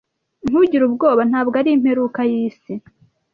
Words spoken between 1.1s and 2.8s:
Ntabwo ari imperuka yisi.